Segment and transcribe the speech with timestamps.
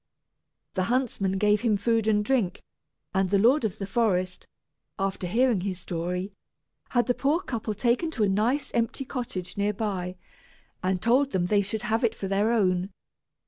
[0.73, 2.63] The huntsman gave him food and drink;
[3.13, 4.47] and the lord of the forest,
[4.97, 6.31] after hearing his story,
[6.89, 10.15] had the poor couple taken to a nice empty cottage near by,
[10.81, 12.89] and told them they should have it for their own.